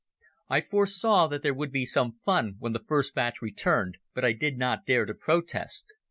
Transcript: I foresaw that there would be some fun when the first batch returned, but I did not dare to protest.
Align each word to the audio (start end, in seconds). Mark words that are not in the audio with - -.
I 0.49 0.61
foresaw 0.61 1.27
that 1.27 1.43
there 1.43 1.53
would 1.53 1.71
be 1.71 1.85
some 1.85 2.17
fun 2.25 2.55
when 2.57 2.73
the 2.73 2.83
first 2.87 3.13
batch 3.13 3.39
returned, 3.39 3.99
but 4.15 4.25
I 4.25 4.31
did 4.31 4.57
not 4.57 4.87
dare 4.87 5.05
to 5.05 5.13
protest. 5.13 5.93